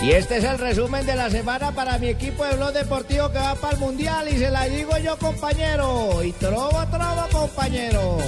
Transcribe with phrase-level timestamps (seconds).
[0.00, 3.38] Y este es el resumen de la semana para mi equipo de Blog Deportivo que
[3.38, 6.22] va para el Mundial y se la digo yo, compañero.
[6.22, 8.18] Y trobo, trobo, compañero.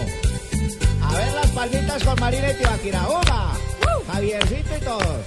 [1.03, 3.09] A ver las palmitas con Marina y Tibaquira.
[3.09, 3.53] ¡Uma!
[4.13, 5.27] Javiercito y todos.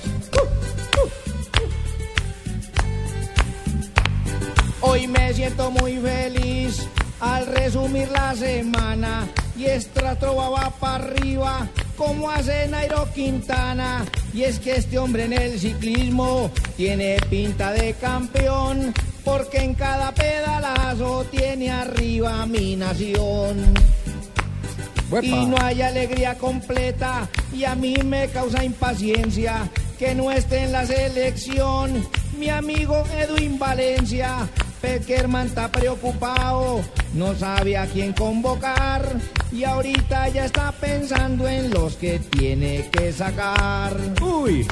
[4.81, 6.85] Hoy me siento muy feliz
[7.21, 14.05] al resumir la semana y esta trova va para arriba como hace Nairo Quintana.
[14.33, 20.13] Y es que este hombre en el ciclismo tiene pinta de campeón porque en cada
[20.13, 23.73] pedalazo tiene arriba mi nación.
[25.21, 30.71] Y no hay alegría completa y a mí me causa impaciencia que no esté en
[30.71, 32.03] la selección
[32.37, 34.49] mi amigo Edwin Valencia.
[34.93, 36.81] Peckerman está preocupado,
[37.15, 39.03] no sabe a quién convocar
[39.51, 43.97] y ahorita ya está pensando en los que tiene que sacar.
[44.21, 44.67] Uy.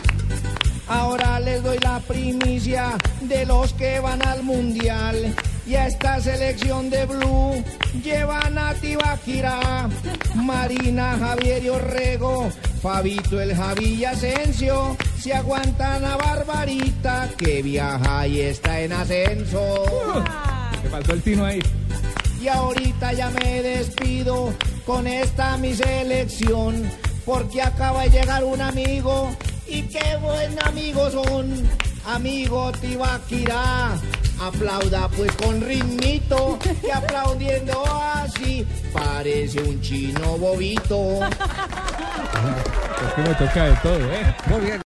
[0.88, 5.34] Ahora les doy la primicia de los que van al mundial.
[5.66, 7.64] Y a esta selección de Blue
[8.04, 9.90] llevan a Tibaquira,
[10.36, 14.98] Marina, Javier y Orrego, Fabito, el Javi y Asensio.
[15.20, 19.86] Se aguantan a Barbarita que viaja y está en ascenso.
[20.84, 21.62] Me faltó el tino ahí.
[22.42, 24.52] Y ahorita ya me despido
[24.86, 26.90] con esta mi selección,
[27.24, 29.30] porque acaba de llegar un amigo
[29.68, 31.70] y qué buen amigo son.
[32.04, 33.92] Amigo Tibaquirá,
[34.42, 38.21] aplauda pues con ritmito, que aplaudiendo así
[38.94, 41.20] parece un chino bobito.
[43.02, 44.36] Es que me toca de todo, ¿eh?
[44.46, 44.80] Muy bien.